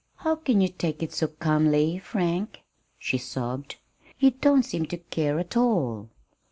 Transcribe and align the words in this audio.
"How 0.15 0.35
can 0.35 0.61
you 0.61 0.67
take 0.67 1.03
it 1.03 1.11
so 1.13 1.27
calmly, 1.27 1.99
Frank," 1.99 2.63
she 2.97 3.19
sobbed. 3.19 3.75
"You 4.17 4.31
don't 4.31 4.63
seem 4.63 4.87
to 4.87 4.97
care 4.97 5.37
at 5.37 5.55
all!" 5.55 6.09